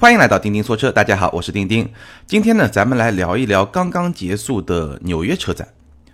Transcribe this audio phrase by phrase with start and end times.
[0.00, 1.92] 欢迎来到钉钉说车，大家好，我是钉钉。
[2.24, 5.66] 今天呢，咱们来聊一聊刚刚结束的纽约车展。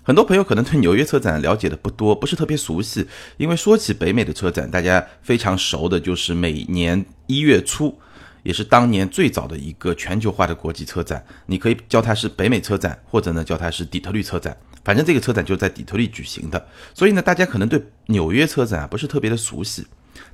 [0.02, 3.06] 很多朋友可能对纽约车展了解的不多，不是特别熟悉。
[3.36, 7.94] 因为说起北美的车展，大家非常熟的就是每年一月初，
[8.42, 11.22] 也是当年最早的一个全球化的国际车展。
[11.44, 14.56] 你可以叫它是北美车展，或者呢叫它是底特律车展。
[14.82, 19.86] 反正这个车展就在底特律举行的，所以呢，大家可能对纽约车展啊不是特别的熟悉。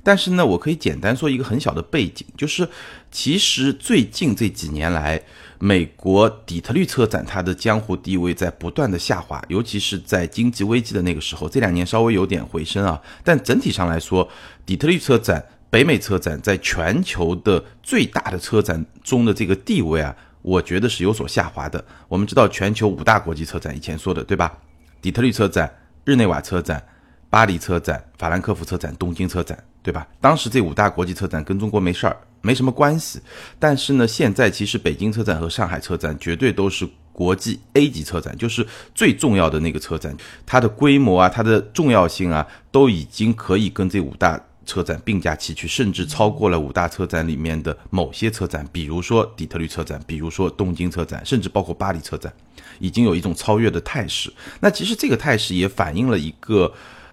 [0.03, 2.67] 但是呢，我可以简单说一个很小的背景，就是
[3.11, 5.21] 其实最近这几年来，
[5.59, 12.99] 美国底特律车展它的江湖地位在不断的下滑，尤其是在经济危机的那个时候，这两年稍微有点回升啊。
[13.23, 14.27] 但整体上来说，
[14.65, 21.83] 底特律车展、北美车展在全球的最大的车展中的这个地位啊，我觉得是有所下滑的。
[22.07, 24.57] 我们知道全球五大国际车展，以前说的对吧？
[24.99, 25.71] 底特律车展、
[26.05, 26.83] 日内瓦车展、
[27.29, 29.63] 巴黎车展、法兰克福车展、东京车展。
[29.83, 30.07] 对吧？
[30.19, 33.19] 当时这五大国际车展跟中国没事儿，没什么关系。
[33.57, 52.31] 但是呢，现在其实北京车展和上海车展绝对都是国际 A 级车展，就是最重要的那个车展，它的规模啊，它的重要性啊，都已经可以跟这五大车展并驾齐驱，甚至超过了五大车展里面的某些车展，比如说底特律车展，比如说东京车展，甚至包括巴黎车展，
[52.77, 54.31] 已经有一种超越的态势。
[54.59, 56.71] 那其实这个态势也反映了一个。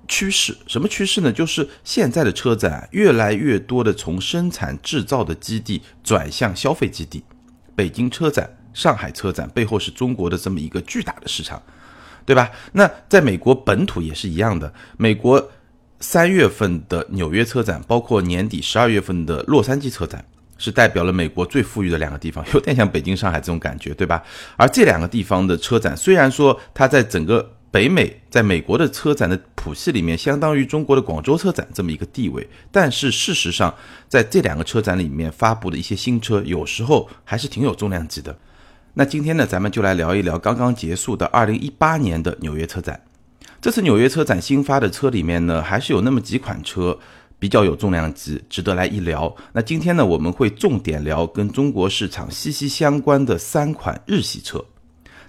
[0.08, 1.30] 趋势什么趋势呢？
[1.30, 7.22] 就是现在的车展越来越多的从生产制造的基地转向消费基地。
[7.76, 11.62] 北京车展、上海车展背后是中国的这么一个巨大的市场，
[12.26, 12.50] 对吧？
[12.72, 14.72] 那在美国本土也是一样的。
[14.96, 15.50] 美国
[16.00, 20.24] 三月份的纽约车展，包括年底十二月份的洛杉矶车展，
[20.56, 24.22] 是代表了美国最富裕的两个地方， 有点像北京、上海这种感觉，对吧？
[24.56, 33.72] 而这两个地方的车展，虽然说它在整个北美在美国的车展的谱系里面，相当于中国的广州车展这么一个地位，但是事实上，
[34.08, 38.36] 在这两个车展里面发布的一些新车，有时候还是挺有重量级的。
[38.94, 43.00] 那今天呢，咱们就来聊一聊刚刚结束的二零一八年的纽约车展。
[43.60, 46.98] 这次纽约车展新发的车里面呢，还是有那么几款车
[47.38, 49.32] 比较有重量级，值得来一聊。
[49.52, 54.64] 那今天呢，我们会重点聊跟中国市场息息相关的三款日系车。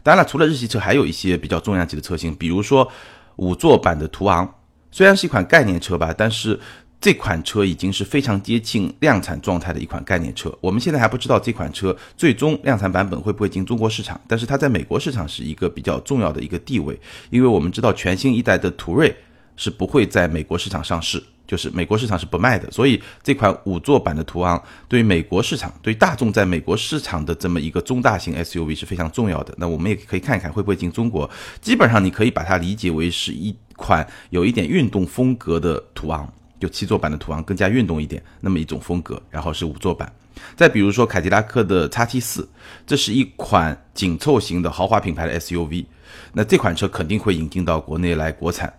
[0.04, 2.90] 当然了，除了日系车，还有一些比较重量级的车型，比如说
[3.38, 4.56] 五座版的途昂，
[4.92, 6.60] 虽然是一款概念车吧，但是
[7.02, 10.54] 这款车已经是非常接近量产状态的一款概念车。
[10.60, 17.00] 我们现在还不知道这款车最终量产版本会不会进中国市场，但是它在美国市场是一个比较重要的一个地位，
[17.30, 19.16] 因为我们知道全新一代的途锐
[19.56, 21.24] 是不会在美国市场上市。
[21.50, 29.52] 就是美国市场是不卖的，所以这款五座版的途昂对于美国市场、对大众在美国市场的这么一个中大型 SUV 是非常重要的。
[29.58, 31.28] 那我们也可以看一看会不会进中国。
[31.60, 39.20] 基本上你可以把它理解为是一款有一点运动风格的途昂，就七座版的途昂更加运动一点，那么一种风格。
[39.32, 40.14] 然后是五座版。
[40.56, 42.48] 再比如说凯迪拉克的 XT 四，
[42.86, 45.86] 这是一款紧凑型的豪华品牌的 SUV，
[46.34, 48.72] 那这款车肯定会引进到国内来国产。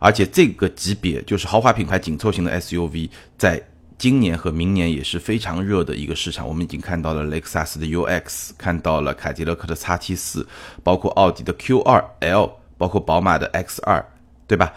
[0.00, 3.62] 而且这个级别就是豪华品牌紧凑型的 SUV，在
[3.96, 6.48] 今年和明年也是非常热的一个市场。
[6.48, 10.46] 我们已经看到了雷克萨斯的 UX，看到了凯迪拉克的 XT4，
[10.82, 14.04] 包括奥迪的 Q2L，包括宝马的 X2，
[14.46, 14.72] 对吧？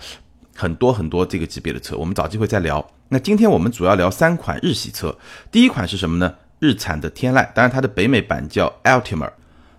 [0.55, 2.85] 很多很多这个级别的车，我们找机会再聊。
[3.07, 5.17] 那今天我们主要聊三款日系车。
[5.49, 6.35] 第一款是什么呢？
[6.59, 9.31] 日产的天籁，当然它的北美版叫 Altima。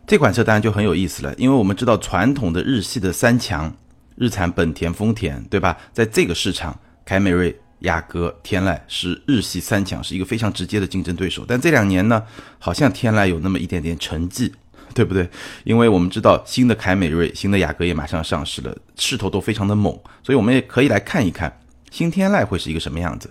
[0.07, 3.75] 这款车当然就很有意思了，因为我们知道传统的日系的三强。
[4.17, 5.77] 日产、本田、丰田，对吧？
[5.93, 11.45] 在这个市场，凯美瑞、雅阁、天籁是日系三强，是一个非常直接的竞争对手。
[11.47, 12.23] 但这两年呢，
[12.59, 14.53] 好像天籁有那么一点点沉寂，
[14.95, 15.29] 对不对？
[15.65, 19.93] 因为我们知道新的凯美瑞、新的雅阁也马上上市了，势头都非常的猛，
[20.23, 21.61] 所以我们也可以来看一看
[21.91, 23.31] 新天籁会是一个什么样子。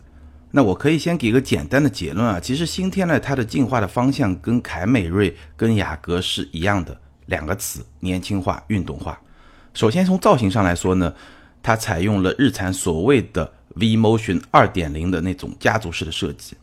[0.52, 6.96] 那我可以先给个简单的结论啊，其实新天籁它的进化的方向跟凯美瑞、跟雅阁是一样的，
[7.26, 9.20] 两个词：年轻化、运动化。
[9.74, 11.14] 首先从造型上来说呢，
[11.62, 16.56] 它采用了日产所谓的 V Motion 二点零的那种家族式的设计。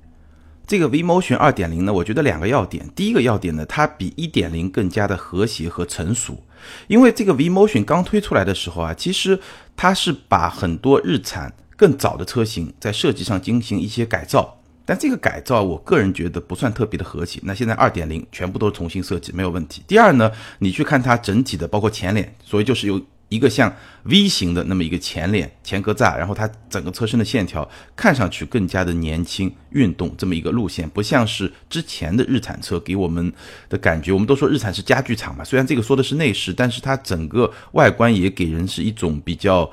[0.67, 2.89] 这个 V Motion 二点零呢，我觉得两个要点。
[2.95, 6.41] 第一个要点呢，它比一点零更加的和谐和成熟。
[6.87, 9.41] 因为这个 V Motion 刚推出来的时候啊，其实
[9.75, 14.60] 它是把很多日产更早的车型在设计上进行一些改造。
[14.91, 17.39] 但这个改造，我个人觉得不算特别的和谐。
[17.45, 19.85] 那现在二点零全部都重新设计，没有问题。
[19.87, 23.73] 第二呢，你去看它整体的，包括前脸，所以就是有一个像
[24.03, 33.33] V 型的那么一个前脸前格栅，然后它整个车身的线条看上去更加的年轻运动，这么一个路线，不像是之前的日产车给我们
[33.69, 34.11] 的感觉。
[34.11, 39.71] 我们都说日产是家具厂嘛，虽然这个说的是内饰，但是它整个外观也给人是一种比较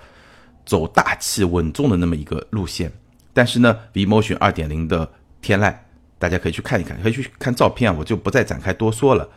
[0.63, 2.91] 走大气稳重的那么一个路线。
[3.37, 5.07] 但是呢，V Motion 二点零的
[5.43, 5.71] 天籁
[6.17, 9.29] 大家可以去看一看，可以去看照片，我就不再展开多说了。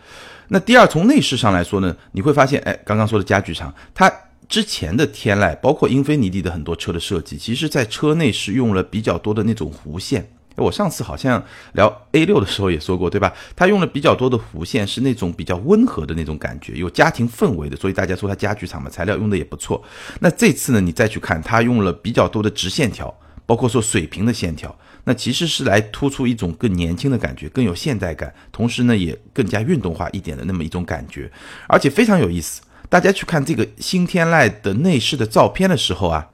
[0.48, 4.10] 那第二，从内饰上来说呢，你会发现，哎，刚刚说的家具厂，它
[4.48, 10.26] 之前的天籁，包括英菲尼迪的很多车的设计，其实在车内是用了比较多的那种弧线。
[10.56, 11.42] 我上次好像
[11.72, 13.32] 聊 A 六的时候也说过，对吧？
[13.54, 19.82] 它用了比较多的弧线，是那种比较温和的那种感觉，有家庭氛围的，所以大家说它家具厂嘛，材料用的也不错。
[20.20, 23.14] 那这次呢，你再去看，它用了比较多的直线条，
[23.50, 24.72] 包括说水平的线条。
[25.02, 31.28] 那其实是来突出一种更年轻的感觉，更有现代感，同时呢也更加运动化一点的那么一种感觉，
[31.66, 32.62] 而且非常有意思。
[32.88, 36.28] 大家去看这个新天籁的内饰的照片的时候啊，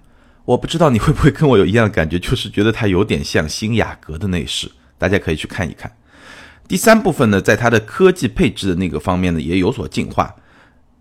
[0.45, 4.71] 我不知道你会不会跟我有一样的感觉，就是觉得它有点像新雅阁的内饰。
[4.99, 5.91] 大家可以去看一看。
[6.69, 10.35] 第三部分呢，在它的科技配置的那个方面呢，也有所进化。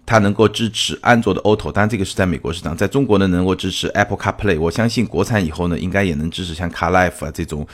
[0.05, 4.59] 它能够支持安卓的 Auto，当然这个是在美国市场，在中国呢能够支持 Apple CarPlay。
[4.59, 7.67] 我相信国产以后呢，应该也能支持像 CarLife 啊这种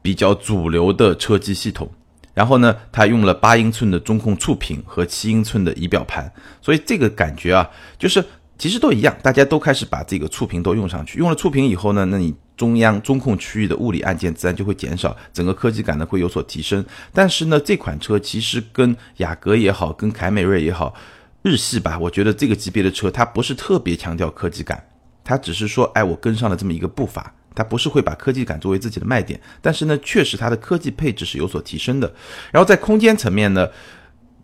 [0.00, 1.90] 比较主流的车机系统。
[2.34, 6.32] 然后呢，它用了八英寸的中控触屏和七英寸的仪表盘，
[6.62, 7.68] 所以这个感觉啊，
[7.98, 8.24] 就是
[8.56, 11.18] 其实都一样，大家都开始把这个触屏都用上去。
[11.18, 16.82] 用了触屏以后呢，那你中央中控区域的物理按键自然就会减少，整个科技感呢会有所提升。
[17.12, 20.94] 但是呢，这款车其实跟雅阁也好，跟凯美瑞也好。
[21.42, 24.84] 日系吧，我觉得这个级别的车，它不是特别强调科技感，
[25.24, 32.12] 它只是说，哎，我跟上了这么一个步伐，它不是会把科技感作为自己的卖点，但是呢，确实它的科技配置是有所提升的。
[32.52, 33.68] 然后在空间层面呢，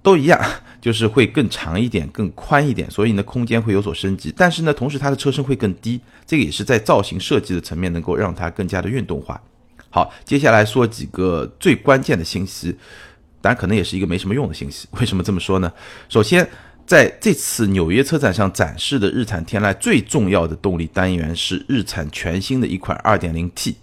[0.03, 0.41] 都一样，
[0.81, 4.35] 就是会更长一点，更宽一点，所以呢，空间会有所升级。
[4.37, 9.41] 但是呢，同时它的车身会更低，这个也是在造型设计的层面能够让它更加的运动化。
[9.91, 12.77] 好，接下来说几个最关键的信息，
[13.41, 14.89] 当然可能也是一个没什么用的信息。
[14.99, 15.73] 为什么这么说呢？
[16.09, 16.45] 首先。
[16.89, 23.75] 在这次纽约车展上展示的日产天籁最重要的动力单元是日产全新的一款 2.0T，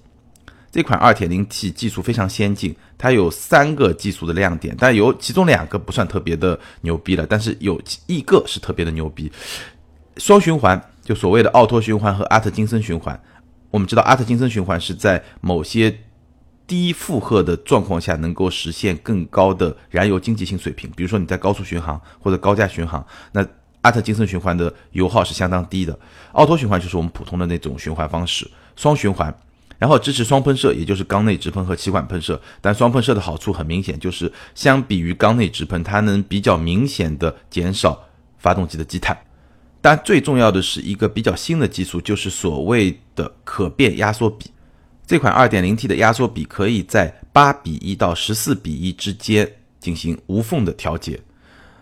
[0.71, 9.31] 这款 2.0T 技术非常先进，它有三个技术的亮点，但有其中两个不算特别的牛逼了，但是有一个是特别的牛逼，
[10.17, 13.21] 双循环，就所谓的奥托循环和阿特金森循环。
[13.69, 15.95] 我们知道阿特金森循环是在某些
[16.67, 20.89] 低负荷的状况下，能够实现更高的燃油经济性水平。
[20.95, 23.45] 比如说你在高速巡航或者高架巡航，那
[23.81, 25.97] 阿特金森循环的油耗是相当低的。
[26.31, 29.31] 奥托循环就是我们普通的那种循环方式，双循环，
[29.77, 32.41] 然后支持双喷射，也就是缸内直喷和气管喷射。
[32.61, 38.03] 但双喷射的好处很明显，就是相比于缸内直喷，它能比较明显的减少
[38.39, 39.15] 发动机的积碳。
[39.81, 44.49] 但最重要的是一个比较新的技术，就是所谓的可变压缩比。
[45.07, 49.49] 这款 2.0T 的压缩比可以在8比1到14比1之间
[49.79, 51.19] 进行无缝的调节。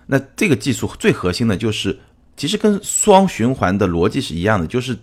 [0.07, 1.97] 那这个技术最核心的就是，
[2.35, 4.97] 其实跟双循环的逻辑是一样的，就是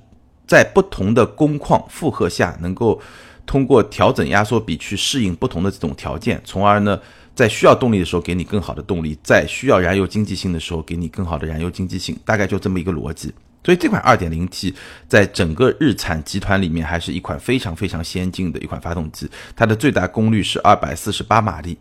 [0.47, 3.01] 在不同的工况负荷下，能够
[3.47, 7.01] 通过调整压缩比去适应不同的这种条件，从而呢，
[7.35, 13.33] 在需要动力的时候给你更好的动力，在需要燃油经济性的时候给你更好的燃油经济性，大概就这么一个逻辑。
[13.63, 14.75] 所以这款 2.0T
[15.07, 21.77] 在整个日产集团里面还是一款非常非常先进的一款发动机，它的最大功率是248马力，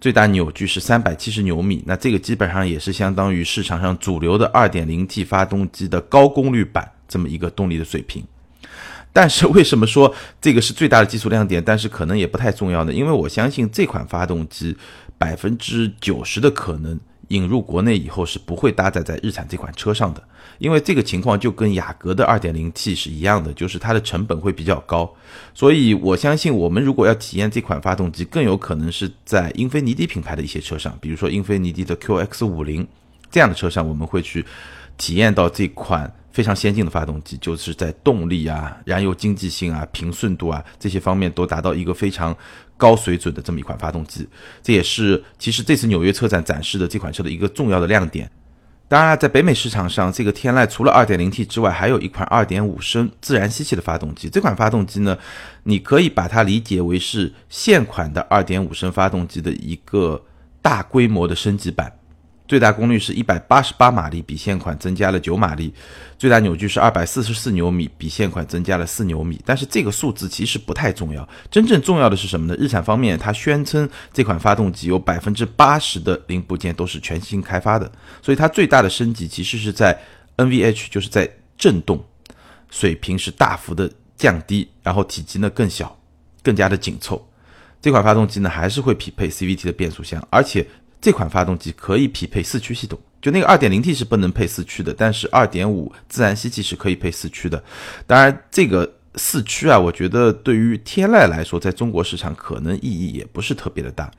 [0.00, 8.24] 最大扭矩是370牛米，那这个基本上也是相当于市场上主流的 2.0T 发动机的高功率版这么一个动力的水平。
[9.12, 11.62] 但是为什么说这个是最大的技术亮点？
[11.62, 12.92] 但是可能也不太重要呢？
[12.92, 14.76] 因为我相信这款发动机
[15.18, 16.98] 百分之九十的可能。
[17.28, 20.22] 引入国内以后是不会搭载在日产这款车上的，
[20.58, 25.14] 因为这个情况就跟雅阁的 2.0T 是一样的，就是它的成本会比较高。
[25.54, 32.86] 所以我相信，我们如果要体验这款发动机，更有可能是在英菲尼迪品牌的一些车上，比如说英菲尼迪的 QX50
[33.30, 34.44] 这样的车上，我们会去
[34.96, 42.32] 体验到这款非常先进的发动机，就是在动力啊、燃油经济性啊、平顺度啊这些方面都达到一个非常。
[42.78, 44.24] 高水准的这么一款发动机，
[44.62, 48.30] 这也是其实这次纽约车展展示的这款车的一个重要的亮点。
[48.86, 54.28] 当然，在北美市场上，这个天籁除了 2.0T 之外，还有一款2.5升自然吸气的发动机。
[54.28, 55.18] 这款发动机呢，
[55.64, 60.24] 你可以把它理解为是现款的2.5升发动机的一个
[60.62, 61.97] 大规模的升级版。
[62.48, 65.70] 最大功率是一百八十八马力，比现款增加了九马力；
[66.18, 69.38] 最大扭矩是二百四十四牛米，比现款增加了四牛米。
[69.44, 72.56] 但是这个数字其实不太重要，真正重要的是什么呢？
[72.58, 79.94] 日产方面，它宣称这款发动机有百分之八十的零部件都是全新开发的，所以它最大的升级其实是在
[80.38, 82.02] NVH，就是在震动
[82.70, 85.94] 水平是大幅的降低，然后体积呢更小，
[86.42, 87.22] 更加的紧凑。
[87.82, 90.66] 这款发动机呢还是会匹配 CVT 的变速箱，而且。
[91.00, 97.62] 这款发动机可以匹配四驱系统，就那个 2.0T 是不能配四驱的，但是2.5自然吸气是可以配四驱的。
[98.06, 104.10] 当然，这个四驱啊，我觉得对于天籁来说，在中国市场可能意义也不是特别的大。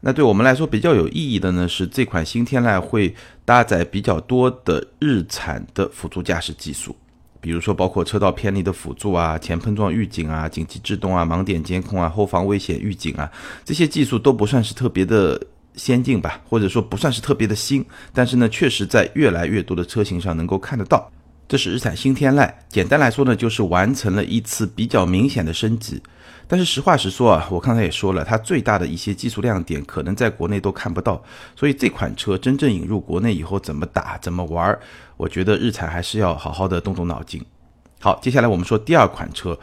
[0.00, 6.96] 那对我们来说比较有意义的呢，是这款新天籁会搭载比较多的日产的辅助驾驶技术，
[7.40, 13.30] 比如说包括车道偏离的辅助啊、前碰撞预警啊、紧急制动啊、盲点监控啊、后方危险预警啊，
[13.64, 15.40] 这些技术都不算是特别的
[15.74, 21.10] 先进吧，或者说不算是特别的新，但是呢，确实在越来越多的车型上能够看得到。
[21.48, 26.02] 这是日产新天籁，简单来说呢，就是完成了一次比较明显的升级。
[26.48, 31.22] 但是实话实说啊，我刚才也说了，它最大的一些技术亮点可能在国内都看不到。
[31.54, 34.78] 所以这款车真正引入国内以后怎么打、怎么玩，
[35.16, 37.44] 我觉得日产还是要好好的动动脑筋。
[38.00, 39.58] 好，接下来我们说第二款车，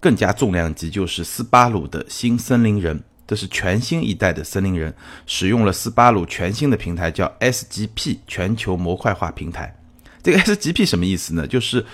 [0.00, 3.02] 更加重量级，就是斯巴鲁的新森林人。
[3.28, 4.92] 这是全新一代的森林人，
[5.26, 9.76] 使用了斯巴鲁全新的平台，叫 SGP 全球模块化平台。
[10.22, 11.46] 这个 SGP 什么意思呢？
[11.46, 11.84] 就是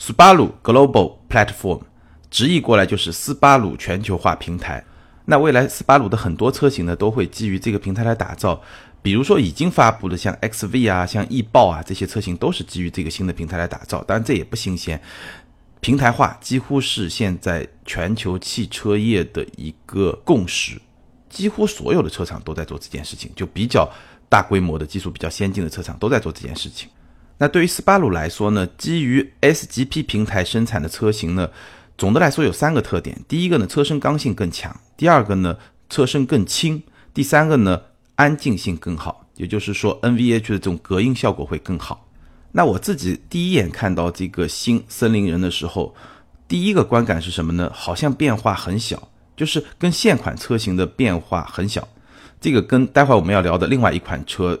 [0.00, 1.82] Subaru Global Platform，
[2.30, 4.82] 直译过来就是斯巴鲁全球化平台。
[5.26, 8.62] 那未来斯巴鲁的很多车型呢，都会基于这个平台来打造。
[9.00, 14.02] 比如说已经发布的像 XV 啊、像翼豹啊这些车型，都是基于这个新的平台来打造。
[14.04, 15.00] 当然这也不新鲜，
[15.80, 20.80] 平台化几乎是现在全球汽车业的一个共识，
[21.30, 23.88] 几乎所有的车厂都在做这件事情，就比较
[24.28, 26.88] 大规模的技术比较先进的车厂都在做这件事情。
[27.38, 31.48] 那对于斯巴鲁来说呢，基于 SGP 平台生产的车型呢，
[31.96, 35.56] 总的来说有三个特点：第一个呢，车身刚性更强；第二个呢，
[35.88, 36.82] 车身更轻；
[37.14, 37.80] 第三个呢，
[38.16, 39.24] 安静性更好。
[39.36, 42.07] 也就是说，NVH 的这种隔音效果会更好。
[42.58, 45.94] 那我自己第一眼看到这个新森林人的时候，
[46.48, 47.70] 第一个观感是什么呢？
[47.72, 49.00] 好像变化很小，
[49.36, 51.86] 就是跟现款车型的变化很小。
[52.40, 54.60] 这个跟待会我们要聊的另外一款车。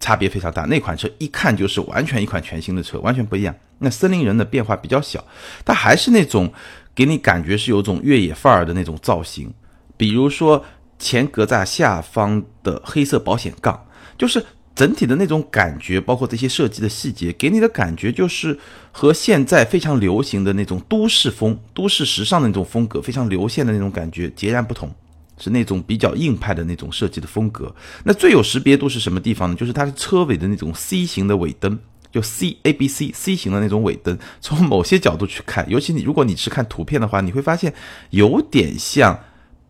[0.00, 3.54] 差别非常大，那款车一看就是完全一款全新的车，完全不一样。
[3.78, 5.24] 那森林人的变化比较小，
[5.64, 6.52] 它还是那种
[6.94, 9.54] 给你感觉是有种越野范儿的那种造型。
[9.96, 10.62] 比如说
[10.98, 13.86] 前格栅下方的黑色保险杠，
[14.18, 14.44] 就 是
[14.76, 18.56] 整体的那种感觉，包括这些设计的细节，给你的感觉就是
[18.92, 24.94] 和现在非常流行的那种都市风、都市时尚的那种风格，非常流线的那种感觉截然不同。
[25.38, 27.70] 是那种比较硬派的那种设计的风格。
[28.04, 29.54] 那最有识别度是什么地方呢？
[29.54, 31.78] 就是它的车尾的那种 C 型的尾灯，
[32.10, 34.18] 就 C A B C C 型的那种尾灯。
[34.40, 37.74] 从某些角度去看，尤其你如果你是看图片的话，你会发现
[38.08, 39.20] 有点像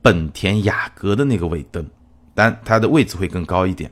[0.01, 1.85] 本田雅阁的那个尾灯，
[2.33, 3.91] 但它的位置会更高一点。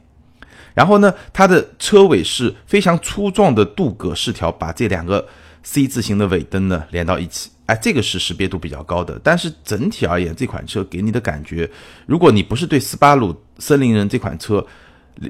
[0.75, 5.27] 然后呢，它的车尾是非常粗壮的镀铬饰条，把这两个
[5.63, 7.51] C 字形的尾灯呢连到一起。
[7.67, 11.67] 哎，这个是识别度比较高的，但是整体而言，这款车给你的感觉，
[12.05, 14.63] 如果你不是对斯巴鲁森林人这款车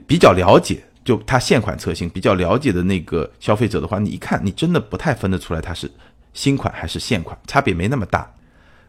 [0.05, 5.89] 比较了解，就它现款车型比较了解的那个消费者的话，你一看，你真的不太分得出来它是
[6.33, 8.29] 新款还是现款，差别没那么大。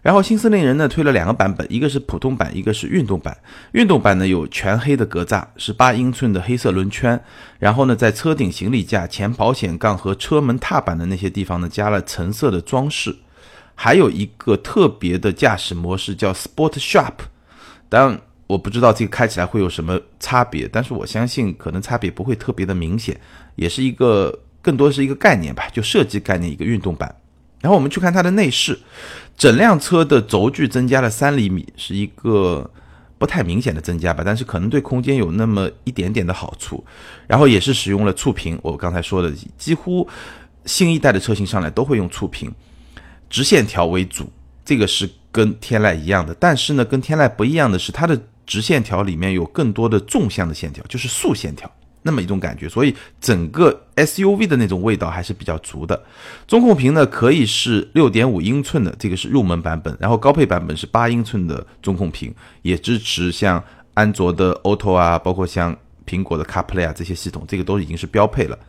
[0.05, 3.35] 然后新森林人呢推了两个版本，一个是普通版，一个是运动版。
[3.71, 7.19] 运动版呢有全黑的格栅，十八英寸的黑色轮圈，
[7.57, 13.15] 然后呢在车顶行李架、前保险杠和车门踏板的那些地方呢加了橙色的装饰。
[13.74, 17.13] 还有一个特别的驾驶模式叫 Sport Sharp，
[17.89, 23.19] 当然我不知道这个开起来会有什么差别，但是我相信可能差别不会特别的明显，
[23.55, 27.15] 也是一个更多是一个概念吧，就设计概念一个运动版。
[27.65, 28.77] 然后我们去看它的内饰，
[29.36, 32.69] 整辆车的轴距增加了三厘米，是一个
[33.17, 36.86] 不太明显的增加吧，但是可能对空间有那么一点点的好处。
[37.25, 40.07] 然后也是使用了触屏，我刚才说的几乎
[40.65, 42.53] 新一代的车型上来都会用触屏。
[43.27, 44.31] 直线条为主，
[44.63, 51.67] 这个是跟天籁一样的，但是呢，跟天籁不一样的是，它的直线条里面有更多的纵向的线条，就是竖线条，
[52.05, 56.00] 那么一种感觉，所以整个 SUV 的那种味道还是比较足的。
[56.45, 62.31] 中控屏呢可以是六点五英寸的，这个是入门版本，然后高配版本是八英寸的中控屏，
[62.62, 63.62] 也支持像
[63.95, 68.59] 安卓的 Auto 啊，包括像苹果的 CarPlay 啊这些系统，这个都已经是标配了。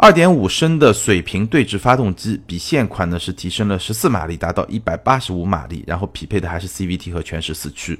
[0.00, 7.98] 二点五升的水平对置发动机比现款呢是提升了十四马力，达到一百八十五马力，然后匹配的还是 CVT 和全时四驱，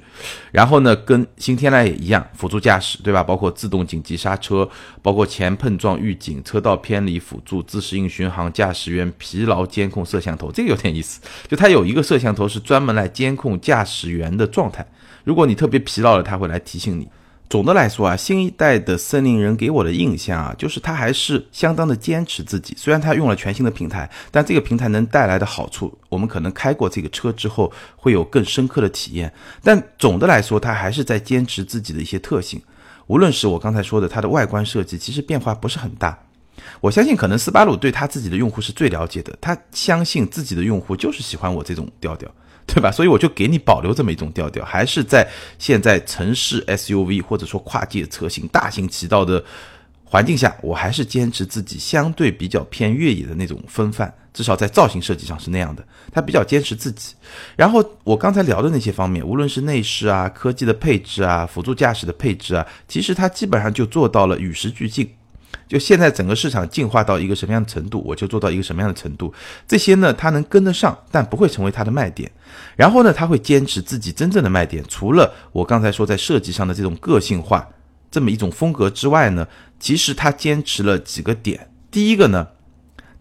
[0.49, 3.21] 然后呢跟新天籁也一样，辅助驾驶对吧？
[3.21, 4.67] 包括自动紧急刹车，
[5.01, 14.87] 包括前碰撞预警、车道偏离辅助、自适应巡航、驾驶员疲劳监控摄像头，这个有点意思，就它有一个摄像头是专门来监控驾驶员的状态，
[15.25, 17.09] 如果你特别疲劳了，它会来提醒你。
[17.49, 22.75] 总的来说啊，新一代的森林人给我的印象啊，就是他还是相当的坚持自己。
[22.77, 29.33] 虽然他用了全新的平台，但这个平台能带来的好处，我们可能开过这个车之后会有更深刻的体验。
[29.63, 32.61] 但总的来说，他还是在坚持自己的一些特性。
[33.07, 36.15] 无论是我刚才说的它的外观设计，其实变化不是很大。
[36.81, 42.29] 我相信可能斯巴鲁对他自己的用户是最了解的，他相信自己的用户就是喜欢我这种调调，
[42.73, 42.91] 对吧？
[42.91, 49.43] 所以我就给你保留这么一种调调，还是在现在城市 SUV 或者说跨界车型大行其道的
[50.05, 55.83] 环境下，我还是坚持自己相对比较偏越野的那种风范，至少在造型设计上是那样的。
[56.11, 57.13] 他比较坚持自己。
[57.55, 65.09] 然后我刚才聊的那些方面，无论是内饰啊、科技的配置啊、辅助驾驶的配置啊，其实他基本上就做到了与时俱进。
[65.69, 69.31] 就现在整个市场进化到一个什么样的程度，我就做到一个什么样的程度。
[69.67, 72.29] 这些呢，它能跟得上，但不会成为它的卖点。
[72.75, 77.69] 然后呢，它会坚持自己真正的卖点，除了我刚才说在设计上的这种个性化
[78.09, 79.47] 这么一种风格之外呢，
[79.79, 81.69] 其实它坚持了几个点。
[81.91, 82.47] 第一个呢，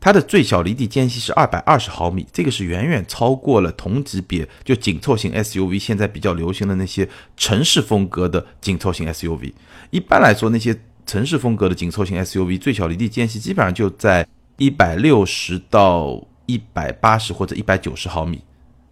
[0.01, 9.53] 它的最小离地间隙是二百二十毫米，这个是远远超过了同级别就紧凑型 SUV 现在比较流行的那些城市风格的紧凑型 SUV。
[9.91, 10.75] 一般来说，那些
[11.09, 18.45] 城市风格的紧凑型 SUV 最小离地间隙基本上就在一百六十到一百八十或者一百九十毫米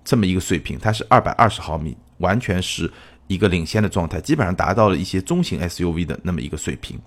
[0.02, 2.90] 这么一个水平，它是二百二十毫米，完全是
[3.26, 6.98] 一个领先的状态，基本上达到了一些中型 SUV 的那么一个水平。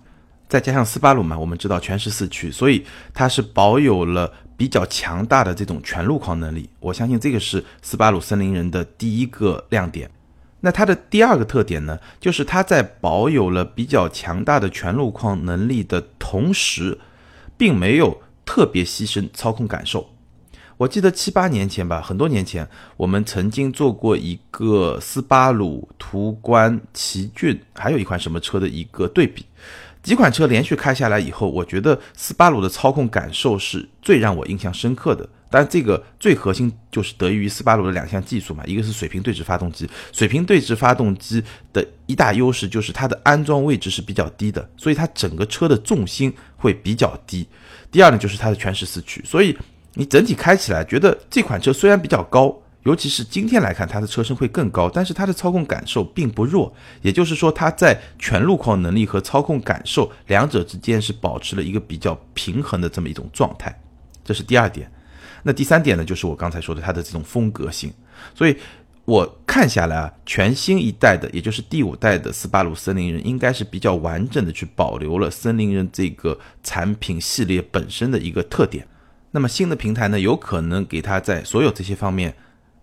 [0.47, 6.69] 再加上斯巴鲁嘛，我们知道全时四驱，所以它是保有了比较强大的这种全路况能力。
[6.79, 10.07] 我相信这个是斯巴鲁森林人的第一个亮点。
[10.61, 16.97] 那它的第二个特点呢，就是它在保有了比较强大的全路况能力的同时，
[17.57, 20.09] 并没有特别牺牲操控感受。
[20.77, 29.45] 我记得七八年前吧，很多年前，我们曾经做过一个斯巴鲁、途观、奇骏，还有一款什么车的一个对比。
[30.01, 35.27] 几款车连续开下来以后，我觉得斯巴鲁的操控感受是最让我印象深刻的。
[35.49, 47.47] 但这个最核心就是得益于斯巴鲁的两项技术嘛，一个是水平对置发动机，水平对置发动机的一大优势就是它的安装位置是比较低的，所以它整个车的重心会比较低。
[47.91, 49.57] 第二呢，就是它的全时四驱，所以
[49.95, 63.75] 你整体开起来觉得这款车虽然比较高，尤其是今天来看它的车身会更高，但是它的操控感受并不弱，也就是说它在全路况能力和操控感受两者之间是保持了一个比较平衡的这么一种状态，
[64.23, 64.89] 这是第二点。
[65.43, 67.91] 那第三点呢，就是我刚才说的它的这种风格性，
[68.35, 68.55] 所以
[69.05, 78.87] 我看下来啊，全新一代的，也就是第五代的斯巴鲁森林人，应该是比较完整的去保留了森林人这个产品系列本身的一个特点。
[79.31, 82.35] 那么新的平台呢，有可能给它在所有这些方面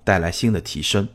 [0.03, 1.09] 带来新的提升。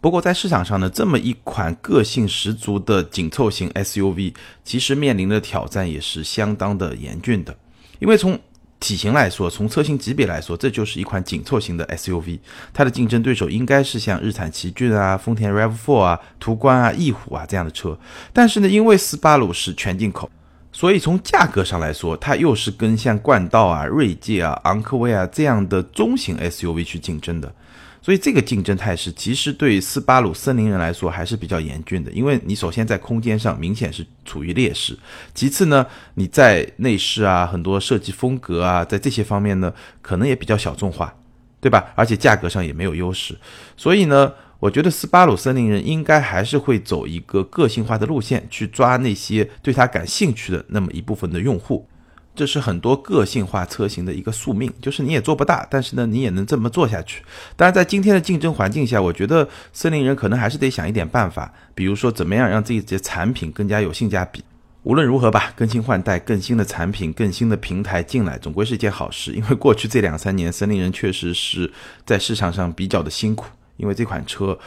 [0.00, 7.56] 不过在市场上呢，这么一款个性十足的紧凑型 SUV，其实面临的挑战也是相当的严峻的，
[8.00, 8.36] 因为从
[8.82, 12.40] 体型来说，从车型级别来说，这就是一款紧凑型的 SUV。
[12.74, 17.96] 它的竞争对手应该是像日产奇骏啊、丰田 RAV4 啊、途观啊、翼虎啊这样的车。
[18.32, 20.28] 但是呢，因为斯巴鲁是全进口，
[20.72, 27.54] 所以从价格上来说，它又是跟像冠道啊、锐界啊、昂科威啊这样的中型 SUV 去竞争的。
[28.02, 34.98] 所以这个竞争态势其实对斯巴鲁森林人来说还是比较严峻的，因为你首先在空间上明显是处于劣势，
[35.32, 41.14] 其次呢，你在内饰啊、很多设计风格啊，在这些方面呢，可能也比较小众化，
[41.60, 41.92] 对吧？
[41.94, 43.38] 而且价格上也没有优势，
[43.76, 51.86] 所以呢，我觉得斯巴鲁森林人应该还是会走一个个性化的路线，去抓那些对他感兴趣的那么一部分的用户。
[52.34, 57.22] 这是很多个性化车型的一个宿命，就是你也做不大，但是呢，你也能这么做下去。
[57.56, 64.42] 当然，在今天的竞争环境下，我觉得森林人可能还是得想一点办法，比如说怎么样让自己的产品更加有性价比。
[64.84, 69.32] 无论如何吧，更新换代、更新的产品、更新的平台进来，总归是一件好事。
[69.32, 71.70] 因为过去这两三年，森林人确实是
[72.04, 74.58] 在市场上比较的辛苦，因为这款车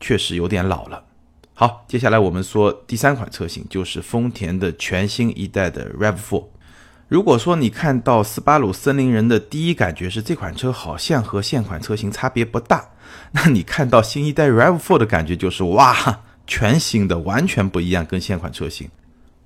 [0.00, 1.04] 确实有点老了。
[1.52, 6.44] 好，接下来我们说第三款车型，就是丰田的全新一代的 RAV4。
[7.08, 12.90] 如果说你看到斯巴鲁森林人的第一感觉是这款车好像和现款车型差别不大，
[13.32, 18.90] 那你看到新一代 RAV4 的感觉就是哇，全新的，完全不一样，跟现款车型。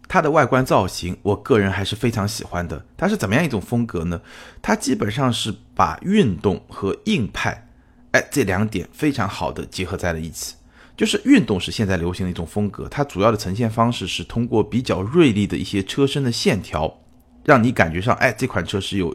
[0.08, 2.84] 它的外观造型，我个人还是非常喜欢的。
[2.96, 4.20] 它是怎么样一种风格呢？
[4.60, 7.68] 它基本上是把运动和硬派，
[8.10, 10.56] 哎，这两点非常好的结合在了一起。
[10.96, 16.98] 就是运动是现在流行的一种风格，它主要的呈现方式是通过比较锐利的一些车身的线条。
[17.44, 19.14] 让你感觉上，哎，这款车是有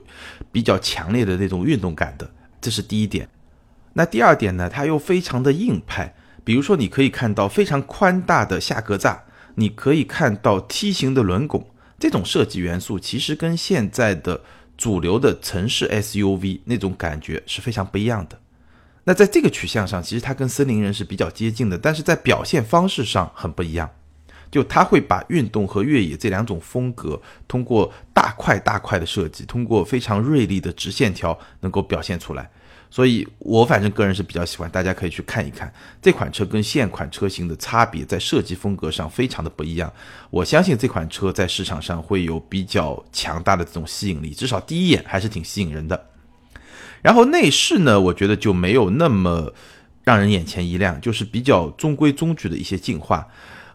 [0.52, 3.30] 比较强烈的那种运动感的，这是第一点。
[3.94, 6.14] 那第二点呢，它又非常的硬派。
[6.44, 9.18] 比如说，你可以看到非常宽大的下格栅，
[9.56, 11.68] 你可以看到梯形的轮拱，
[12.00, 14.42] 这种设计元素其实跟现在的
[14.78, 18.40] 主流的城市 SUV 那种感觉是非常不一样的。
[19.04, 23.90] 那在这个取向上，其实它跟森林人是比较接近的，但是在表现方式上很不一样。
[24.58, 32.50] 就它会把运动和越野这两种风格，通过大块大块的设计，通过非常锐利的直线条，能够表现出来。
[32.90, 39.94] 所以我反正个人是比较喜欢，大家可以去看一看这款车跟现款车型的差别，在设计风格上非常的不一样。
[40.32, 46.08] 我相信这款车在市场上会有比较强大的这种吸引力，至少第一眼还是挺吸引人的。
[47.04, 49.54] 然后内饰呢，我觉得就没有那么
[50.04, 53.28] 让人眼前一亮，就是比较中规中矩的一些进化。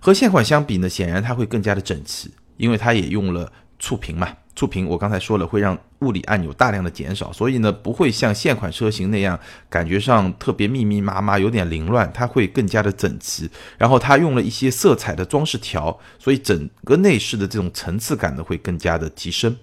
[0.05, 4.29] 和现款相比呢，显然它会更加的整齐，因为它也用了触屏嘛。
[4.57, 9.38] 触屏我刚才说了，会让物理按钮大量的减少，所以呢，不会像现款车型那样
[9.71, 12.11] 感觉上特别密密麻麻，有点凌乱。
[12.12, 13.49] 它会更加的整齐。
[13.79, 19.57] 然后它用了一些色彩的装饰条，所以整个内饰的这种层次感呢会更加的提升。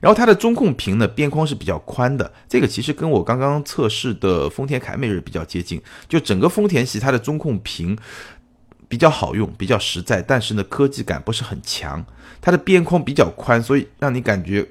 [0.00, 5.80] 然后它的中控屏呢边框是比较宽的，这个其实跟我刚刚测试的丰田凯美瑞比较接近。
[6.06, 7.96] 就整个丰田系它的中控屏。
[8.88, 12.04] 比较好用，比较实在，但是呢，科技感不是很强。
[12.40, 14.64] 它的边框比较宽，所以让你感觉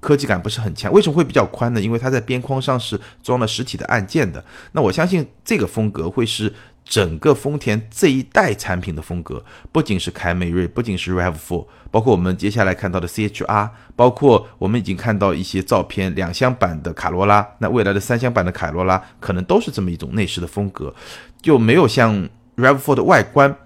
[0.00, 0.92] 科技感不是很强。
[0.92, 1.80] 为什么会比较宽呢？
[1.80, 4.44] 因为它在边框上是装了实体的按键的。
[4.72, 6.52] 那我相信这个风格会是
[6.84, 20.94] 整个丰田这一代产品的风格，不仅是凯美瑞，不仅是 RAV4，包括我们接下来看到的 CHR，包括我们已经看到一些照片，两厢版的卡罗拉，那未来的三厢版的卡罗拉可能都是这么一种内饰的风格，
[21.40, 22.28] 就没有像。
[22.56, 23.56] Rav4 的外观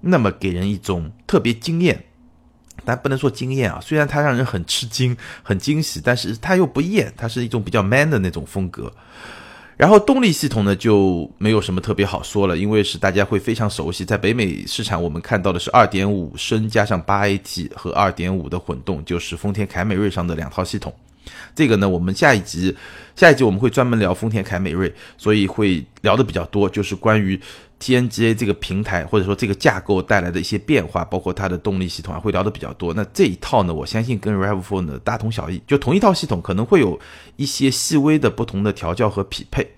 [0.00, 2.04] 那么给人一种特别惊艳，
[2.84, 8.92] 但不能说惊艳啊，虽然它让人很吃惊、很惊喜，但是它又不艳，它是一种比较 man 的那种风格。
[9.76, 20.94] 然后动力系统呢就没有什么特别好说了，因为是大家会非常熟悉，在北美市场我们看到的是2.5升加上 8AT 和2.5的混动，就是丰田凯美瑞上的两套系统。
[21.54, 22.76] 这个呢，我们下一集
[23.14, 27.40] 下一集我们会专门聊丰田凯美瑞，所以会聊的比较多，就是关于。
[27.78, 32.94] TNGA 这个平台或者说这个架构带来的一些变化，包括它的动力系统啊，会聊的比较多。
[32.94, 36.98] 那这一套呢，我相信跟 RAV4 呢大同小异，就同一套系统，可能会有
[37.36, 39.70] 一些细微的不同的调教和匹配。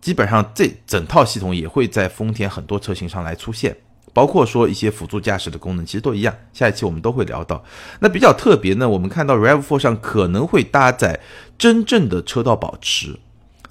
[0.00, 3.76] 基本上这整套系统也会在丰田很多车型上来出现，
[4.16, 6.34] 包括说一些辅助驾驶的功能，其实都一样。
[6.54, 7.62] 下一期我们都会聊到。
[8.00, 11.20] 那比较特别呢，我们看到 RAV4 上可能会搭载
[11.58, 13.18] 真正的车道保持。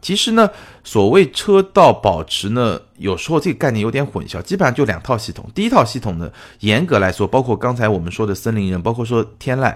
[0.03, 0.51] 其实呢，
[0.83, 4.39] 所谓车道保持呢，有时候这个概念有点混淆。
[4.39, 5.49] 基本上就两套系统。
[5.55, 9.75] 第一套系统呢，严格来说，包括刚才我们说的森林人，包括说天籁，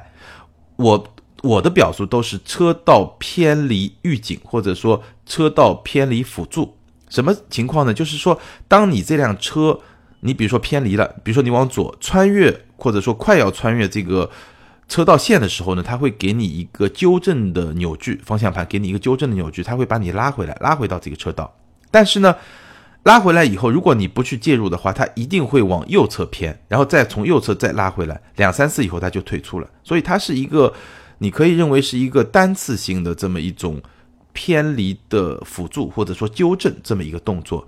[0.75, 1.03] 我
[1.41, 6.75] 我的表述都是车道偏离预警，或者说车道偏离辅助。
[7.09, 7.91] 什么情况呢？
[7.91, 9.79] 就是说，当你这辆车，
[10.21, 14.29] 你比如说偏离了，比如说你往左穿越，或者说快要穿越这个。
[14.91, 21.55] 车道线的时候呢，它会给你一个纠正的扭矩，方向盘给你一个纠正的扭矩，它会把你拉回来，拉回到这个车道。
[21.91, 22.35] 但是呢，
[23.03, 29.69] 拉回来以后，如果你不去介入的话，它一定会往右侧偏，然后再从右侧再拉回来，两三次以后它就退出了。
[29.83, 30.73] 所以它是一个，
[31.19, 33.79] 你可以认为是一个单次性的这么一种
[34.33, 37.63] 偏离的辅助或者说纠正这么一个动作。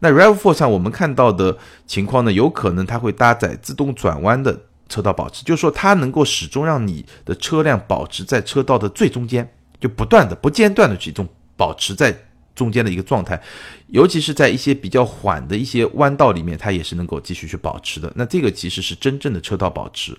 [0.00, 4.62] 那 Rav4 上我们看到的情况呢，有可能它会搭载自动转弯的。
[4.88, 12.16] 车道保持，就是说它能够始终让你的车辆保持在车道的最中间，就不断的、不间断的去种保持在
[12.54, 13.42] 中间的一个状态，
[13.88, 18.12] 尤其是在一些比较缓的一些弯道里面，它也是能够继续去保持的。
[18.14, 20.16] 那这个其实是真正的车道保持。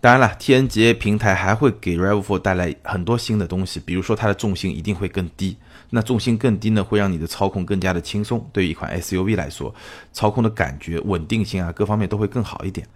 [0.00, 5.56] 当然了，TNGA 平台还会给 RAV4 带来很多新的东西，比如说它的重心一定会更低。
[5.90, 8.46] 那重心更低呢，会让你的操控更加的轻松。
[8.52, 9.74] 对于一款 SUV 来说，
[10.12, 12.86] 操控的感觉、稳定性啊，各方面都会更好一点。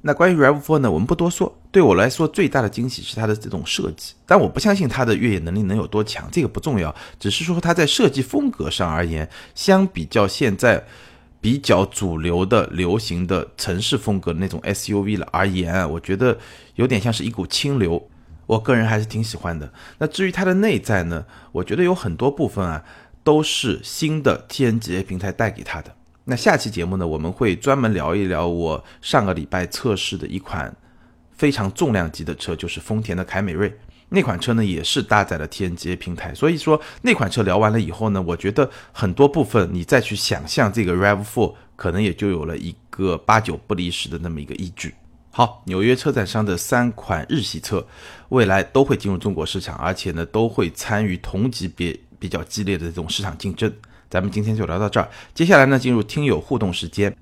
[0.00, 1.54] 那关于 RAV4 呢，我们不多说。
[1.72, 10.82] 对我来说，最大的惊喜是它的这种设计，但我不相信它的越野能力能有多强，这个不重要，只是说它在设计风格上而言，相比较现在
[11.40, 16.38] 比较主流的、流行的城市风格那种 SUV 了而言，我觉得
[16.76, 18.08] 有点像是一股清流。
[18.48, 19.70] 我个人还是挺喜欢的。
[19.98, 22.82] 那至于它的内在呢，我觉得有很多部分啊，
[23.22, 25.94] 都是新的 TNGA 平台带给它的。
[26.24, 30.74] 那下期节目呢，我们会专门聊一聊我上个礼拜测试的一款
[31.32, 33.78] 非常重量级的车，就是丰田的凯美瑞。
[34.08, 36.34] 那款车呢，也是搭载了 TNGA 平台。
[36.34, 44.94] 所以说那款车聊完了以后呢，我觉得很多部分你再去想象这个 Rav4，可能也就有了一个八九不离十的那么一个依据。
[45.38, 47.86] 好，纽约车展上的三款日系车，
[48.30, 53.72] 未来都会进入中国市场，而且呢，都会参与同级别比较激烈的这种市场竞争。
[54.10, 57.16] 咱们今天就聊到这儿，接下来呢进入听友互动时间。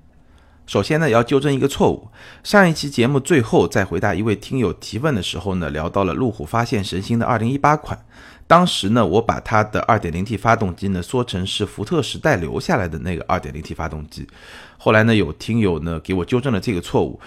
[0.65, 2.07] 首先呢要纠正一个错误，
[2.43, 8.03] 上一期节目最后在回答一位听友提问的时候呢，聊到了路虎发现神行的2018款，
[8.47, 14.27] 当时呢我把它的 2.0T 发动机呢说成是福特时代留下来的那个 2.0T 发动机，
[14.79, 17.19] 后来呢有听友呢给我纠正了这个错误。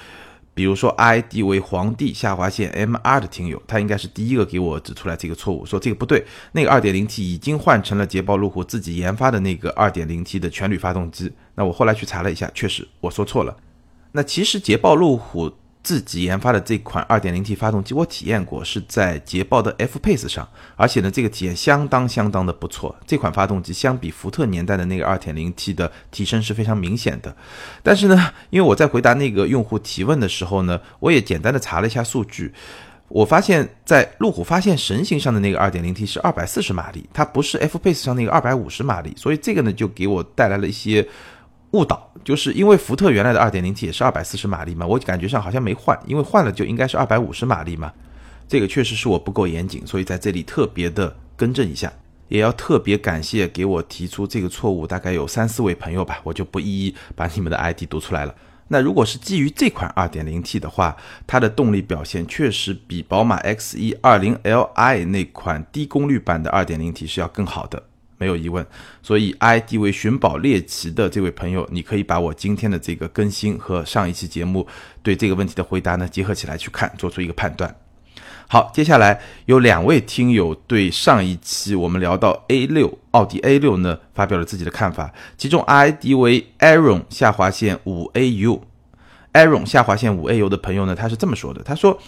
[0.61, 11.33] 比如说 ID 为皇帝下划线 MR 的听友，他应该是第一个给我指出来这个错误，说这个不对，那个 2.0T 已经换成了捷豹路虎自己研发的那个 2.0T 的全铝发动机。
[11.55, 13.57] 那我后来去查了一下，确实我说错了。
[14.13, 15.51] 那其实捷豹路虎。
[15.83, 22.95] 自己研发的这款 2.0T 发动机，我体验过，是在捷豹的 F-Pace 上，而且呢，这个体验相当相当的不错。
[23.07, 27.35] 这款发动机相比福特年代的那个 2.0T 的提升是非常明显的。
[27.83, 32.53] 但是呢，因为我在回答那个用户提问的时候呢，我也简单的查了一下数据，
[33.09, 41.09] 我发现，在路虎发现神行上的那个 2.0T 是240马力，它不是 F-Pace 上那个250马力，所以这个呢，就给我带来了一些。
[41.73, 47.93] 误导，就是因为福特原来的 2.0T 也是240马力嘛，我感觉上好像没换，因为换了就应该是250马力嘛。
[48.49, 51.93] 这个确实是我不够严谨，所以在这里特别的更正一下，
[52.27, 58.35] 也要特别感谢给我提出这个错误，大概有三四位朋友吧，我就不一一把你们的 ID 读出来了。
[58.73, 67.83] 那如果是基于这款 2.0T 的话，它的动力表现确实比宝马 X120Li 那款低功率版的 2.0T 是要更好的。
[68.21, 68.65] 没有疑问，
[69.03, 74.67] 所以 ID 为寻宝猎奇的这位朋友，你可以把我今天的这个更新和上一期节目
[75.03, 77.75] 对这个问题的回答呢结合起来去看，做出一个判断。
[78.47, 91.99] 好，接下来有两位听友对上一期我们聊到 A 六奥迪 A 六呢发表了自己的看法，其中 ID 为 Aaron 下划线五 AU，Aaron 下划线五 AU 的朋友呢，他是这么说的，他说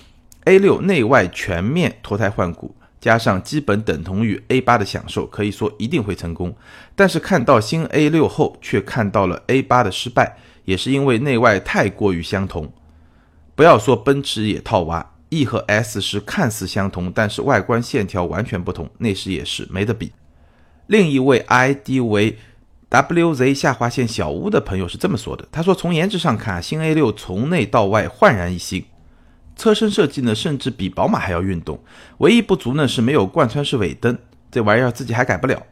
[0.44, 2.74] A 六内外全面脱胎换骨。
[3.02, 6.54] 加上基本等同于 A 八的享受，可以说一定会成功。
[6.94, 12.72] 但是看到新 A 六后，却看到了 A 八的失败，也是因为内外太过于相同。
[13.56, 20.12] 不要说奔驰也套娃，E 和 S 是看似相同，但是外观线条完全不同，内饰也是没得比。
[20.86, 22.38] 另一位 ID 为
[22.88, 28.84] WZ 下划线小屋的朋友是这么说的，他说从颜值上看，新 A 六从内到外焕然一新。
[29.56, 31.78] 车身设计呢，甚至比宝马还要运动，
[32.18, 34.16] 唯一不足呢是没有贯穿式尾灯，
[34.50, 35.62] 这玩意儿自己还改不了，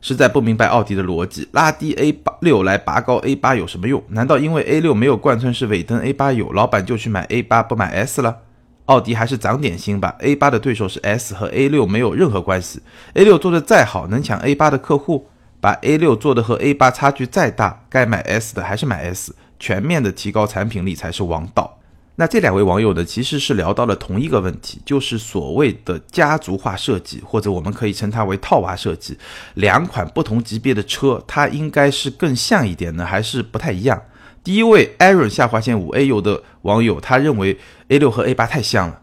[0.00, 4.02] 实在不明白奥迪的逻辑，拉低 A 八六来拔高 A 八有什么用？
[4.08, 8.38] 难道因为 A 六没有贯穿式尾灯，A 八有，老板就去买 A 八不买 S 了？
[8.86, 12.82] 奥迪还是长点心吧，A 八的对手是 S 和 A 六没有任何关系
[13.14, 15.28] ，A 六做的再好，能抢 A 八的客户？
[15.60, 21.78] 把 A 六做的和 A 八差距再大，该买 S 的还是买 S，全面的提高产品力才是王道。
[22.16, 29.16] 那这两位网友呢，其实是聊到了同一个问题，就是所谓的家族化设计，或者我们可以称它为套娃设计。
[29.54, 34.02] 两款不同级别的车，它应该是更像一点呢，还是不太一样？
[34.44, 39.00] 第一位 Aaron 下划线五 A 油的网友，他认为 A 六和 A 八太像了，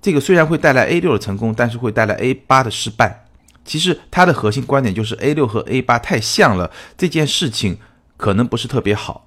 [0.00, 3.24] 这个虽然会带来 A 六的成功，但是会带来 A 八的失败。
[3.64, 7.78] 其实他的核心观点就是 A 六和 A 八太像了，这件事情
[8.16, 9.26] 可能不是特别好。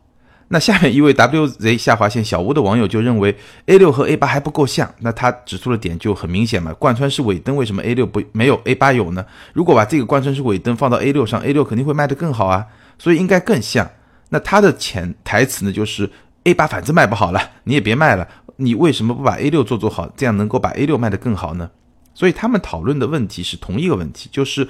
[0.51, 9.23] 那下面一位 WZ 下划线小屋的网友就认为 A 六和 A 八还不够像，那他指出的点就很明显嘛，贯穿式尾灯为什么 A 六不没有 A 八有呢？
[9.53, 12.65] 如果把这个贯穿式尾灯放到 A 六上，A 六肯定会卖得更好啊，
[12.97, 13.88] 所以应该更像。
[14.29, 16.09] 那他的潜台词呢，就是
[16.45, 21.69] A 八反正卖不好了，你也别卖了，你为什么不把 A 六做做好，这样能够把 A 六卖得更好呢？
[22.15, 24.67] 所以他们讨论的问题是同一个问题，就是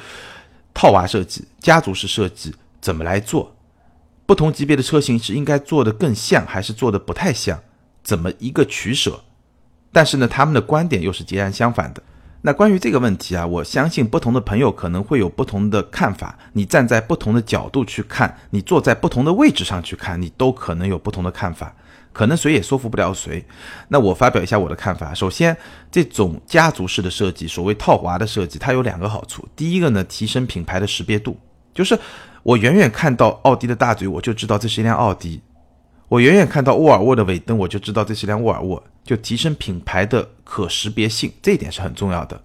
[0.74, 3.56] 套娃设计、家族式设计怎么来做。
[4.30, 7.60] 不同级别的车型是应该做的更像，还是做的不太像？
[8.04, 9.22] 怎么一个取舍？
[9.92, 12.04] 但是呢，他们的观点又是截然相反的。
[12.44, 16.38] 那关于这个问题啊，我相信不同的朋友可能会有不同的看法。
[16.54, 21.74] 你站在不同的角度去看，你坐在不同的位置上去看，你都可能有不同的看法。
[22.14, 23.44] 可能谁也说服不了谁。
[23.88, 25.12] 那我发表一下我的看法。
[25.12, 25.58] 首先，
[25.90, 29.48] 这种家族式的设计，所谓套娃的设计，它有两个好处。
[29.56, 31.36] 第一个呢，提升品牌的识别度，
[31.74, 31.98] 就是。
[32.44, 35.40] 我远远看到奥迪的大嘴，我就知道这是一辆奥迪；
[36.08, 38.82] 我远远看到沃尔沃的尾灯，我就知道这是一辆沃尔沃。
[39.04, 42.40] 就提升品牌的可识别性，这一点是很重要的。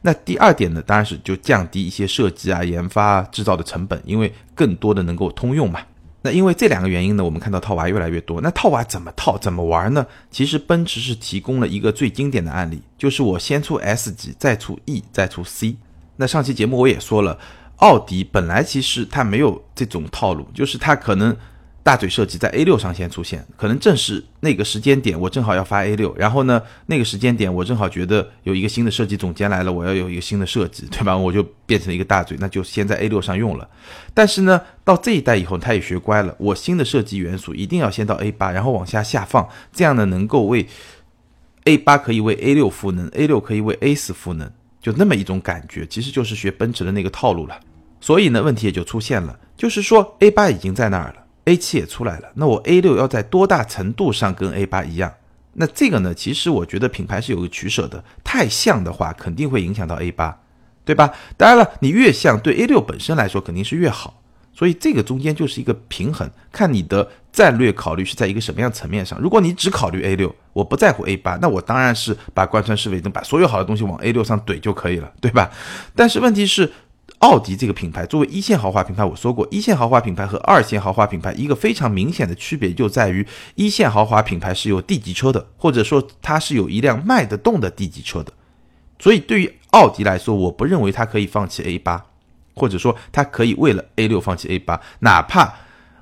[0.00, 5.80] 那第二点呢，当然是就降低一些设计啊、研发、制造的成本，因为更多的能够通用嘛。
[6.22, 8.40] 那因为这两个原因呢，我们看到套娃越来越多。
[8.40, 10.06] 那套娃怎么套、怎么玩呢？
[10.30, 15.76] 其实奔驰是提供了一个最经典的案例，就是我先出 S 级，再出 E，再出 C。
[16.16, 17.38] 那上期节目我也说了。
[17.76, 21.36] 奥迪本来其实它没有这种套路，就是它可能
[21.82, 31.16] 大嘴设计在 A 六上先出现，可能正是那个时间点，我正好要发 A 六，然后呢，那个时间点我正好觉得有一个新的设计总监来了，我要有一个新的设计，对吧？
[31.16, 33.68] 我就变成了一个大嘴，那就先在 A 六上用了。
[34.14, 40.66] 但是呢，到这一代以后，他也学乖了，我新的设计元素一定要先到 A 八，然后往下下放，这样呢，能够为
[41.64, 44.50] A 八可以为 A 六赋能，A 六可以为 A 四赋能。
[44.80, 47.58] 就那么一种感觉，其实就是学奔驰的那个套路了。
[48.00, 55.12] 所以呢，问题也就出现了，就是说 A 八已经在那儿了，A 七也出来了，那我 A 六要在多大程度上跟 A 八一样？
[55.54, 60.38] 那这个呢，其实我觉得品牌是有个取舍的，太像的话肯定会影响到 A 八，
[60.84, 61.12] 对吧？
[61.36, 64.22] 当然了，你越像对 A 六本身来说肯定是越好。
[64.52, 69.20] 所以这个中间就是一个平衡，看你的战略考虑是在一个什么样层面上。
[69.20, 75.50] 如果你只考虑 A 六，我不在乎 A 八，那我当然是把贯穿式尾灯，把所有好的东西往 A 六上怼就可以了，对吧？
[75.94, 76.72] 但是问题是，
[77.18, 88.32] 奥迪这个品牌作为一线豪华品牌，我说过，一线豪华品牌和二线豪华品牌一个非常明显的区别就在于，一线豪华品牌是有 D 级车的，或者说它是有一辆卖得动的 D 级车的。
[88.98, 92.06] 所以对于奥迪来说，我不认为它可以放弃 A 八。
[92.58, 95.52] 或者说，他可以为了 A 六放弃 A 八，哪怕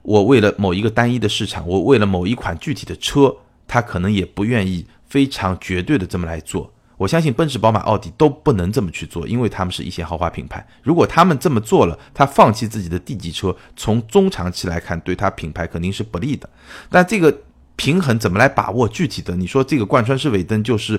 [0.02, 6.72] 我为了某一个单一的市场，我为了某一款具体的车，他可能也不愿意非常绝对的这么来做。
[7.04, 10.66] 我相信奔驰、宝马、奥迪都不能这么去做，因为他们是一线豪华品牌。
[10.82, 16.48] 如果他们这么做了，他放弃自己的 D 级车，从中长期来看，对他品牌肯定是不利的。
[16.88, 17.42] 但这个
[17.76, 18.88] 平衡怎么来把握？
[18.88, 20.98] 具体的，你说这个贯穿式尾灯就是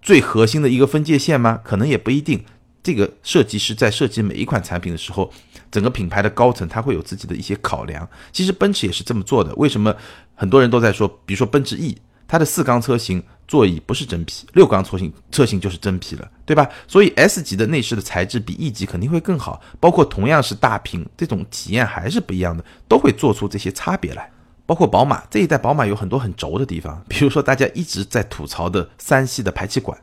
[0.00, 1.58] 最核心的一个分界线吗？
[1.64, 2.44] 可能也不一定。
[2.80, 5.28] 这个设计师在设计每一款产品的时候，
[5.68, 8.08] 整个品牌的高层他会有自己的一些考量。
[8.30, 9.52] 其实奔驰也是这么做的。
[9.56, 9.92] 为什么
[10.36, 16.68] 很多人都在说，比如说奔驰 E，它的四缸车型座椅不是真皮，六缸车型车型就是真皮了，对吧？
[16.86, 19.60] 所以 S 级的内饰的材质比 E 级肯定会更好。
[19.80, 24.30] 包括同样是大屏，这种体验还是不一样的，都会做出这些差别来。
[24.66, 29.98] 包括宝马这一代宝马有很多很轴的地方， 比如说大家一直在吐槽的三系的排气管，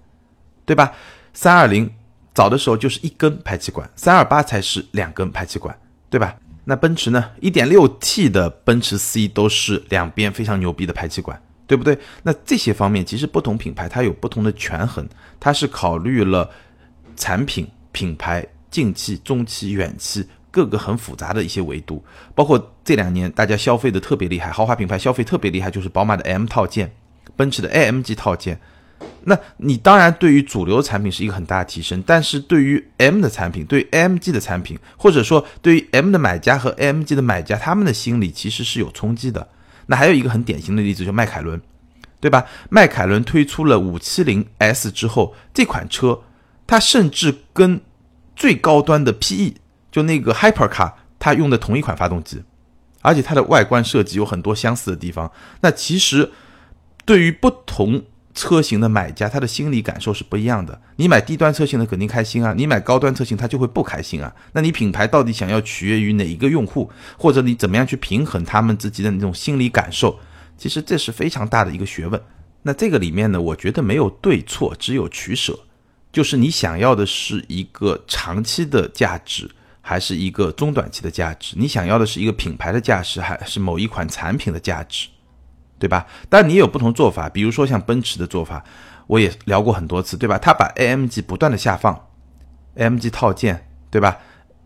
[0.65, 0.91] 对吧？
[1.34, 1.89] 三二零。
[2.34, 5.73] 早的时候就是一根排气管，三二八才是两根排气管，
[6.10, 6.36] 对吧？
[6.65, 7.31] 那奔驰呢？
[7.39, 11.97] 一点六 T 的奔驰 C 都是两边非常牛逼的排气管，对不对？
[12.23, 15.08] 那这些方面其实不同品牌它有不同的权衡，
[15.39, 16.49] 它是考虑了
[17.15, 22.04] 产品、品牌、近期、中期、远期各个很复杂的一些维度。
[22.34, 26.93] 包括这两年大家消费的特别厉害，豪华品牌消费特别厉害，就是宝马的 M 套件，
[27.36, 28.60] 奔驰的 AMG 套件。
[29.25, 39.47] 那你当然对于主流产品是一个很大的提升，但是对于 M 的产品，对 AMG 的产品，或者说对于 M 的买家和 AMG 的买家，他们的心理其实是有冲击的。
[39.88, 41.62] 那还有一个很典型的例子，就迈凯伦，
[42.19, 42.45] 对吧？
[42.69, 46.21] 迈凯伦推出了五七零 S 之后，这款车
[46.65, 47.82] 它甚至跟
[48.36, 49.56] 最高端的 PE，
[49.91, 52.43] 就那个 Hypercar，它用的同一款发动机，
[53.02, 55.32] 而且它的外观设计有很多相似的地方。
[55.62, 56.32] 那其实
[57.06, 58.04] 对于不同
[58.36, 60.80] 车型的买家，他的心理感受是不一样的。
[60.98, 64.32] 你买低端车型的肯定开心啊，你买高端车型他就会不开心啊。
[64.52, 70.19] 那你品牌到底想要取悦于哪一个用户，或者你怎么样去平衡他们自己的那种心理感受？
[70.58, 72.21] 其实这是非常大的一个学问。
[72.62, 75.58] 那这个里面呢，我觉得没有对错，只有取舍。
[76.12, 79.50] 就是你想要的是一个长期的价值，
[79.82, 81.56] 还是一个中短期的价值？
[81.58, 85.08] 你想要的是一个品牌的价值，还是某一款产品的价值？
[85.77, 86.05] 对吧？
[86.29, 88.63] 但你有不同做法，比如说像奔驰的做法，
[89.07, 90.38] 我也聊过很多次，对吧？
[90.38, 92.07] 他把 AMG 不断的下放
[92.77, 94.17] ，AMG 套件，对吧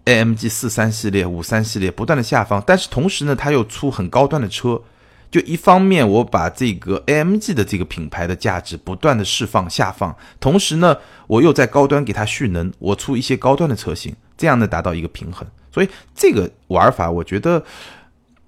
[0.06, 4.82] ？AMG 四三系列、五三系列不断的下放，但是同时呢，他又出很高端的车，
[5.32, 10.96] 就一方面我把这个 AMG 的这个品牌的价值不断的释放下放，同时呢，
[11.28, 15.48] 我又在高端给它蓄能，我出一些高端的车型，这样呢达到一个平衡。
[15.72, 17.64] 所以这个玩法，我觉得。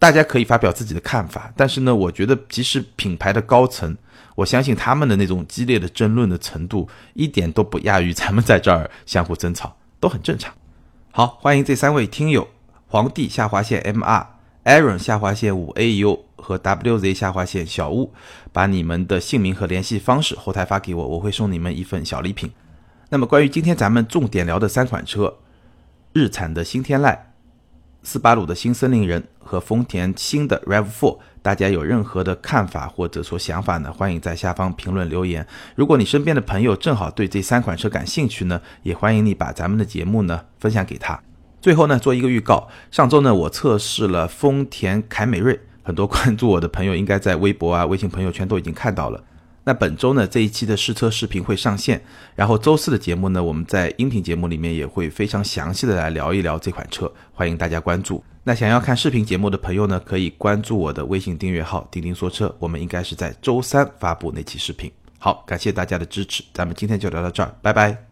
[0.02, 3.96] 大家可以发表自己的看法，但是呢，我觉得即使品牌的高层，
[4.34, 10.52] 我相信他们的那种激烈的争论的程度，一点都不亚于咱们在这儿相互争吵，都很正常。
[11.12, 12.48] 好，欢迎这三位听友：
[12.88, 14.28] 皇帝下划线 M R、
[14.66, 18.12] Aaron 下划线五 A U 和 W Z 下划线小屋，
[18.52, 22.52] 把你们的姓名和联系方式后台发给我，我会送你们一份小礼品。
[23.10, 25.38] 那么关于今天咱们重点聊的三款车，
[26.12, 27.16] 日产的新天籁。
[28.04, 33.94] 斯巴鲁的新森林人和丰田新的 Rav4，大家有任何的看法或者说想法呢？
[33.94, 35.46] 欢迎在下方评论留言。
[35.76, 41.20] 如果你身边的朋友正好对这三款车感兴趣呢，也欢迎你把咱们的节目呢分享给他。
[41.62, 49.24] 最后呢，做一个预告，上周呢我测试了丰田凯美瑞，很多关注我的朋友应该在微博啊、微信朋友圈都已经看到了。
[49.64, 52.02] 那本周呢，这一期的试车视频会上线，
[52.36, 58.24] 然后周四的节目呢，我们在音频节目里面也会非常详细的来聊一聊这款车，欢迎大家关注。
[58.44, 64.92] 那想要看视频节目的朋友呢，可以关注我的微信订阅号“钉钉说车”，我们应该是在周三发布那期视频。
[65.20, 68.11] 好，感谢大家的支持，咱们今天就聊到这儿，拜拜。